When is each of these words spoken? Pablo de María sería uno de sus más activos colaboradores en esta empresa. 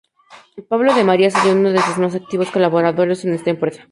Pablo 0.69 0.95
de 0.95 1.03
María 1.03 1.29
sería 1.29 1.53
uno 1.53 1.69
de 1.71 1.79
sus 1.79 1.99
más 1.99 2.15
activos 2.15 2.49
colaboradores 2.49 3.23
en 3.23 3.35
esta 3.35 3.51
empresa. 3.51 3.87